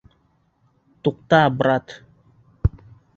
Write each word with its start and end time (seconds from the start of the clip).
Туҡта, 1.07 1.41
брат! 1.59 1.95